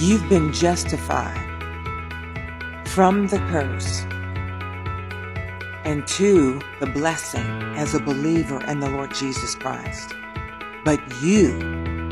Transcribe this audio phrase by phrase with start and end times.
[0.00, 1.36] You've been justified
[2.86, 4.00] from the curse
[5.84, 7.46] and to the blessing
[7.76, 10.14] as a believer in the Lord Jesus Christ.
[10.86, 11.50] But you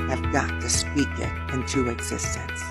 [0.06, 2.62] have got to speak it into existence.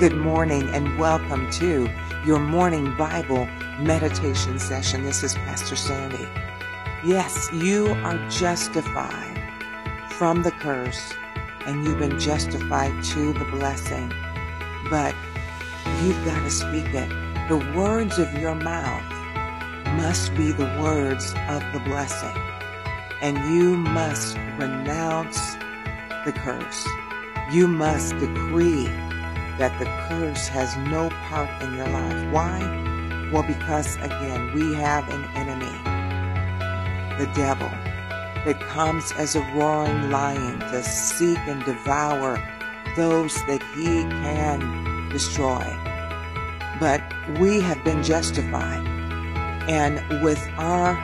[0.00, 1.88] Good morning and welcome to
[2.26, 3.46] your morning Bible
[3.78, 5.04] meditation session.
[5.04, 6.28] This is Pastor Sandy.
[7.04, 11.14] Yes, you are justified from the curse
[11.66, 14.12] and you've been justified to the blessing.
[14.88, 15.14] But
[16.02, 17.08] you've got to speak it.
[17.48, 19.04] The words of your mouth
[19.96, 22.36] must be the words of the blessing.
[23.20, 25.54] And you must renounce
[26.24, 26.88] the curse.
[27.52, 28.86] You must decree
[29.58, 32.32] that the curse has no part in your life.
[32.32, 33.28] Why?
[33.32, 35.76] Well, because again, we have an enemy,
[37.18, 37.68] the devil,
[38.44, 42.38] that comes as a roaring lion to seek and devour
[42.96, 45.64] those that he can destroy.
[46.80, 47.02] But
[47.38, 48.86] we have been justified.
[49.68, 50.96] And with our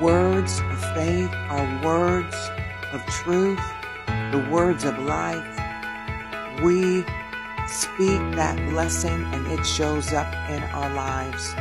[0.00, 2.36] words of faith, our words
[2.92, 3.60] of truth,
[4.06, 5.44] the words of life,
[6.62, 7.04] we
[7.66, 11.54] speak that blessing and it shows up in our lives.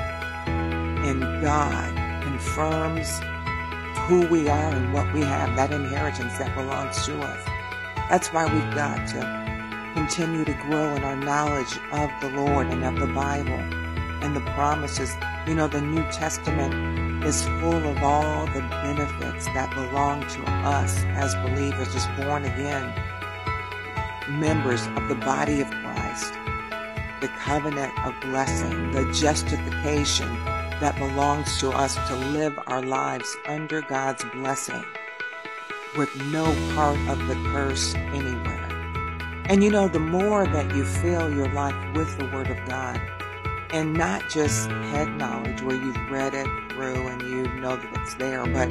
[0.46, 3.20] And God confirms
[4.08, 7.46] who we are and what we have, that inheritance that belongs to us.
[8.10, 9.41] That's why we've got to
[9.94, 13.60] continue to grow in our knowledge of the Lord and of the Bible
[14.24, 15.14] and the promises.
[15.48, 21.04] You know, the New Testament is full of all the benefits that belong to us
[21.06, 22.94] as believers, as born again
[24.30, 26.34] members of the body of Christ.
[27.22, 30.28] The covenant of blessing, the justification
[30.80, 34.84] that belongs to us to live our lives under God's blessing
[35.98, 38.61] with no part of the curse anywhere.
[39.46, 43.02] And you know, the more that you fill your life with the Word of God,
[43.74, 48.16] and not just head knowledge where you've read it through and you know that it's
[48.16, 48.70] there, but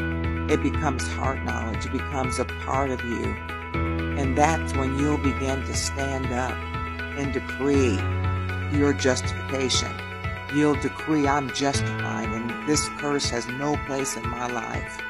[0.51, 1.87] it becomes heart knowledge.
[1.87, 3.25] It becomes a part of you.
[3.73, 6.53] And that's when you'll begin to stand up
[7.17, 7.99] and decree
[8.79, 9.91] your justification.
[10.55, 15.01] You'll decree, I'm justified and this curse has no place in my life.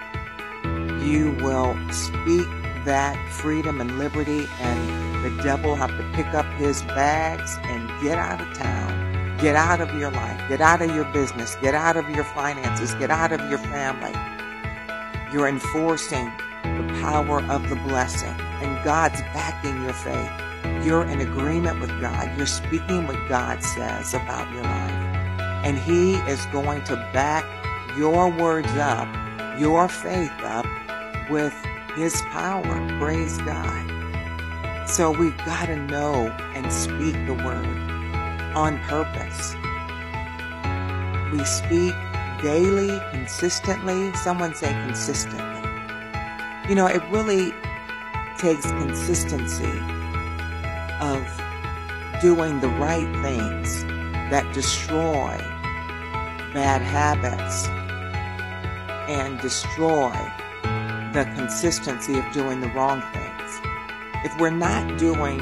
[1.04, 2.46] You will speak
[2.84, 8.19] that freedom and liberty and the devil have to pick up his bags and get
[8.19, 9.36] out of town.
[9.38, 10.48] Get out of your life.
[10.48, 11.56] Get out of your business.
[11.62, 12.94] Get out of your finances.
[12.94, 14.12] Get out of your family.
[15.32, 16.26] You're enforcing
[16.62, 20.84] the power of the blessing and God's backing your faith.
[20.84, 22.36] You're in agreement with God.
[22.36, 24.92] You're speaking what God says about your life.
[25.64, 27.44] And He is going to back
[27.97, 29.09] your words up,
[29.59, 30.66] your faith up
[31.30, 31.54] with
[31.94, 32.98] His power.
[32.98, 33.99] Praise God.
[34.90, 37.64] So we've got to know and speak the word
[38.56, 39.54] on purpose.
[41.32, 41.94] We speak
[42.42, 44.12] daily, consistently.
[44.14, 45.62] Someone say consistently.
[46.68, 47.54] You know, it really
[48.36, 49.78] takes consistency
[51.00, 51.24] of
[52.20, 53.84] doing the right things
[54.32, 55.38] that destroy
[56.52, 57.68] bad habits
[59.08, 60.10] and destroy
[61.12, 63.29] the consistency of doing the wrong things.
[64.22, 65.38] If we're not doing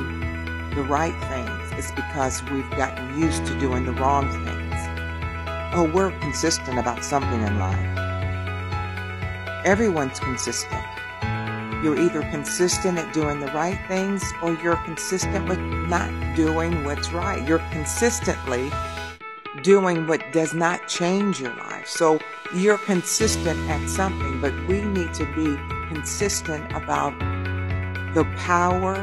[0.70, 4.74] the right things, it's because we've gotten used to doing the wrong things.
[5.74, 7.98] Oh, we're consistent about something in life.
[9.64, 10.84] Everyone's consistent.
[11.82, 17.12] You're either consistent at doing the right things or you're consistent with not doing what's
[17.12, 17.46] right.
[17.46, 18.70] You're consistently
[19.62, 21.88] doing what does not change your life.
[21.88, 22.20] So
[22.54, 25.56] you're consistent at something, but we need to be
[25.88, 27.12] consistent about
[28.14, 28.94] the power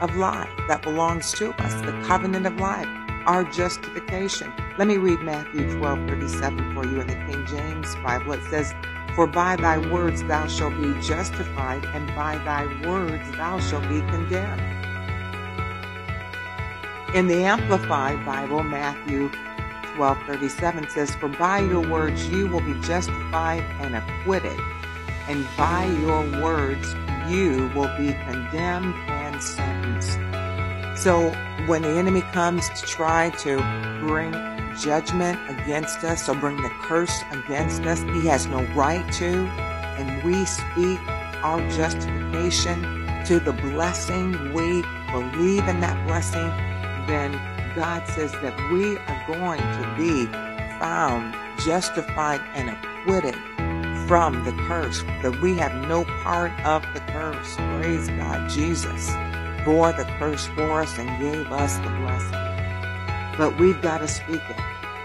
[0.00, 2.88] of life that belongs to us, the covenant of life,
[3.26, 4.52] our justification.
[4.78, 8.32] Let me read Matthew 12 37 for you in the King James Bible.
[8.32, 8.74] It says,
[9.14, 14.00] For by thy words thou shalt be justified, and by thy words thou shalt be
[14.00, 14.62] condemned.
[17.14, 19.30] In the Amplified Bible, Matthew
[19.96, 24.60] 12:37 says, "For by your words you will be justified and acquitted,
[25.26, 26.94] and by your words
[27.28, 30.18] you will be condemned and sentenced."
[31.02, 31.30] So
[31.66, 33.56] when the enemy comes to try to
[34.00, 34.32] bring
[34.78, 39.46] judgment against us or bring the curse against us, he has no right to,
[39.98, 41.00] and we speak
[41.42, 44.52] our justification to the blessing.
[44.52, 44.82] We
[45.12, 46.50] believe in that blessing,
[47.06, 47.38] then
[47.74, 50.26] God says that we are going to be
[50.78, 51.34] found
[51.64, 53.34] justified and acquitted
[54.06, 57.56] from the curse, that we have no part of the curse.
[57.56, 59.10] Praise God, Jesus.
[59.64, 63.36] bore the curse for us and gave us the blessing.
[63.36, 64.56] But we've got to speak it.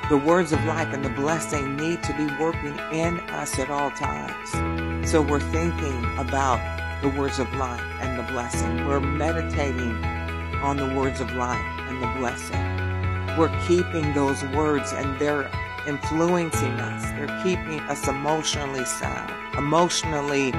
[0.09, 3.89] The words of life and the blessing need to be working in us at all
[3.91, 5.09] times.
[5.09, 6.59] So we're thinking about
[7.01, 8.85] the words of life and the blessing.
[8.85, 10.03] We're meditating
[10.61, 12.61] on the words of life and the blessing.
[13.37, 15.49] We're keeping those words and they're
[15.87, 17.03] influencing us.
[17.11, 20.51] They're keeping us emotionally sound, emotionally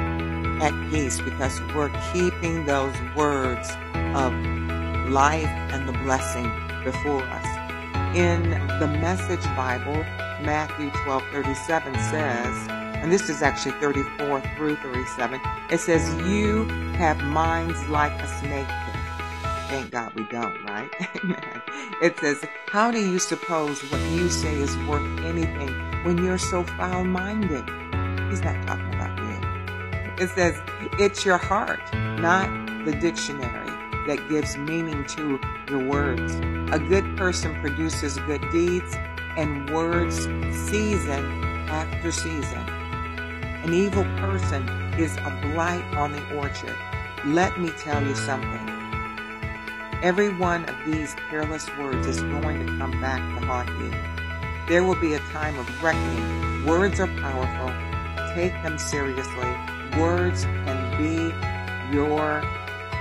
[0.63, 3.71] at peace because we're keeping those words
[4.15, 4.33] of
[5.11, 6.51] life and the blessing
[6.85, 8.17] before us.
[8.17, 10.05] In the Message Bible,
[10.43, 12.69] Matthew 12 37 says,
[13.03, 15.41] and this is actually 34 through 37,
[15.71, 16.67] it says, You
[16.99, 18.69] have minds like a snake
[19.73, 20.91] Thank God we don't, right?
[22.03, 25.71] it says, How do you suppose what you say is worth anything
[26.05, 27.65] when you're so foul minded?
[28.29, 30.23] He's not talking about you.
[30.23, 30.61] It says,
[30.99, 32.51] It's your heart, not
[32.85, 33.71] the dictionary,
[34.07, 35.41] that gives meaning to
[35.71, 36.35] your words.
[36.71, 38.95] A good person produces good deeds
[39.39, 40.25] and words
[40.69, 41.25] season
[41.71, 42.69] after season.
[43.65, 46.77] An evil person is a blight on the orchard.
[47.25, 48.81] Let me tell you something.
[50.02, 53.93] Every one of these careless words is going to come back to haunt you.
[54.66, 56.66] There will be a time of reckoning.
[56.66, 57.69] Words are powerful.
[58.34, 59.49] Take them seriously.
[59.96, 62.43] Words can be your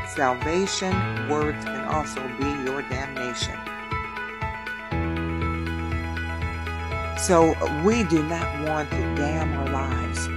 [0.10, 0.94] salvation.
[1.28, 3.58] Words can also be your damnation.
[7.18, 10.28] So we do not want to damn our lives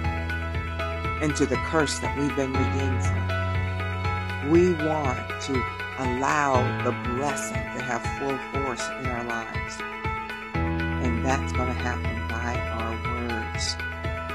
[1.23, 4.51] into the curse that we've been redeemed from.
[4.51, 5.63] We want to
[5.99, 9.79] allow the blessing to have full force in our lives.
[10.55, 13.77] And that's going to happen by our words.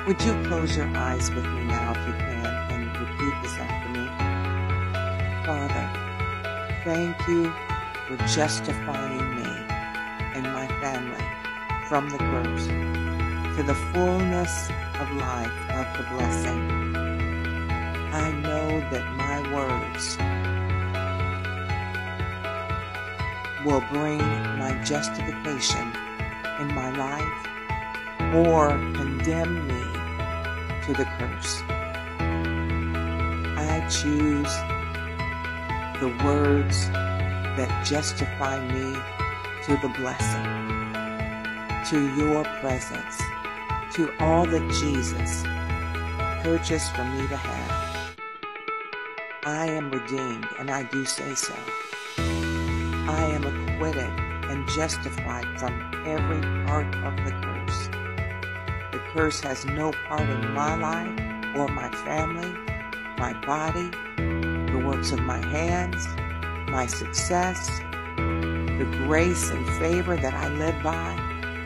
[0.08, 3.90] Would you close your eyes with me now if you can and repeat this after
[3.90, 4.08] me?
[5.46, 5.86] Father,
[6.84, 7.52] thank you
[8.08, 9.50] for justifying me
[10.36, 11.26] and my family
[11.88, 12.68] from the curse
[13.58, 14.70] to the fullness
[15.00, 16.96] of life of the blessing.
[18.14, 20.18] I know that my words
[23.66, 24.20] will bring
[24.58, 25.92] my justification
[26.60, 27.48] in my life
[28.34, 29.84] or condemn me
[30.86, 31.62] to the curse.
[33.58, 34.54] I choose
[36.00, 38.96] the words that justify me
[39.66, 40.46] to the blessing,
[41.90, 43.22] to your presence,
[43.96, 45.44] to all that Jesus
[46.44, 48.16] purchased for me to have.
[49.46, 51.56] I am redeemed, and I do say so.
[53.10, 54.12] I am acquitted
[54.52, 55.74] and justified from
[56.06, 57.88] every part of the curse.
[58.92, 61.20] The curse has no part in my life
[61.58, 62.54] or my family,
[63.18, 66.06] my body, the works of my hands,
[66.70, 67.80] my success,
[68.16, 71.16] the grace and favor that I live by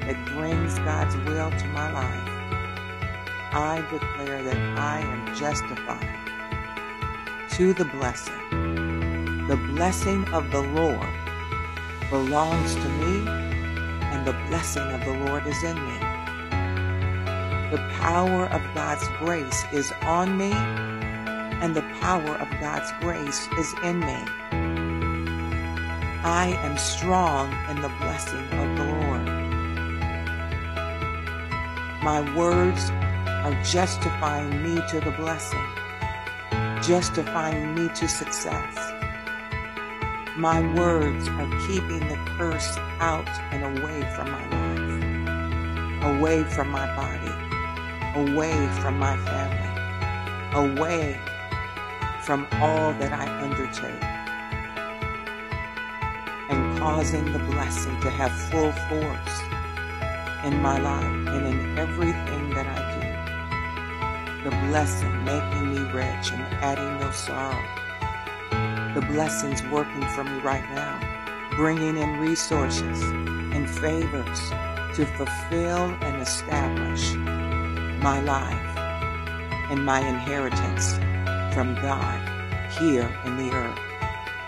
[0.05, 2.29] that brings God's will to my life.
[3.53, 6.07] I declare that I am justified
[7.51, 11.22] to the blessing, the blessing of the Lord
[12.13, 15.97] belongs to me, and the blessing of the Lord is in me.
[17.71, 23.73] The power of God's grace is on me, and the power of God's grace is
[23.83, 24.19] in me.
[26.23, 29.25] I am strong in the blessing of the Lord.
[32.03, 35.65] My words are justifying me to the blessing,
[36.83, 38.92] justifying me to success.
[40.35, 46.87] My words are keeping the curse out and away from my life, away from my
[46.95, 47.31] body,
[48.15, 51.19] away from my family, away
[52.23, 54.03] from all that I undertake,
[56.49, 59.41] and causing the blessing to have full force
[60.45, 64.49] in my life and in everything that I do.
[64.49, 67.82] The blessing making me rich and adding no sorrow
[68.93, 70.99] the blessings working for me right now,
[71.55, 74.39] bringing in resources and favors
[74.95, 77.13] to fulfill and establish
[78.03, 78.77] my life
[79.71, 80.93] and my inheritance
[81.55, 82.19] from God
[82.73, 83.79] here in the earth.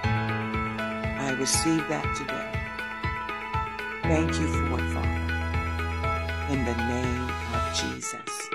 [0.04, 2.52] I receive that today.
[4.04, 6.54] Thank you for it, Father.
[6.54, 8.50] In the name of Jesus.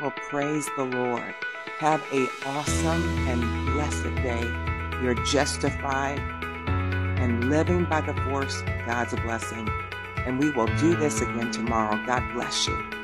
[0.00, 1.34] Well, praise the Lord.
[1.78, 4.69] Have a awesome and blessed day
[5.02, 6.18] you're justified
[7.18, 9.68] and living by the force God's blessing.
[10.26, 11.98] And we will do this again tomorrow.
[12.06, 12.99] God bless you.